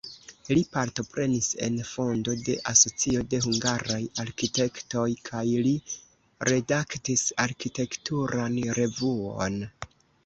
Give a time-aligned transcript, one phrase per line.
[0.57, 5.75] Li partoprenis en fondo de asocio de hungaraj arkitektoj kaj li
[6.53, 9.65] redaktis arkitekturan revuon.